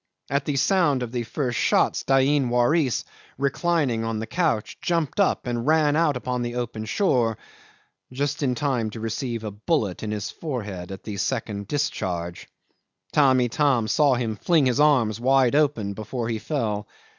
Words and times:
At 0.31 0.45
the 0.45 0.55
sound 0.55 1.03
of 1.03 1.11
the 1.11 1.21
first 1.21 1.59
shots 1.59 2.01
Dain 2.03 2.49
Waris, 2.49 3.05
reclining 3.37 4.03
on 4.03 4.17
the 4.17 4.25
couch, 4.25 4.79
jumped 4.81 5.19
up 5.19 5.45
and 5.45 5.67
ran 5.67 5.95
out 5.95 6.17
upon 6.17 6.41
the 6.41 6.55
open 6.55 6.85
shore, 6.85 7.37
just 8.11 8.41
in 8.41 8.55
time 8.55 8.89
to 8.89 8.99
receive 8.99 9.43
a 9.43 9.51
bullet 9.51 10.01
in 10.01 10.09
his 10.09 10.31
forehead 10.31 10.91
at 10.91 11.03
the 11.03 11.17
second 11.17 11.67
discharge. 11.67 12.47
Tamb' 13.13 13.41
Itam 13.41 13.87
saw 13.87 14.15
him 14.15 14.37
fling 14.37 14.65
his 14.65 14.79
arms 14.79 15.19
wide 15.19 15.53
open 15.53 15.93
before 15.93 16.29
he 16.29 16.39
fell. 16.39 16.87